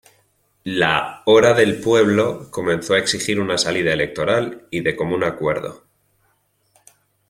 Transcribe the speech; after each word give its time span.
La 0.63 1.21
Hora 1.27 1.53
del 1.53 1.79
Pueblo 1.79 2.49
comenzó 2.49 2.95
a 2.95 2.97
exigir 2.97 3.39
una 3.39 3.59
salida 3.59 3.93
electoral 3.93 4.65
y 4.71 4.81
de 4.81 4.95
común 4.95 5.23
acuerdo. 5.23 5.85